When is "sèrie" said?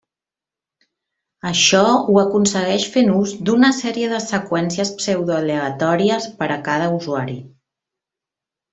3.83-4.09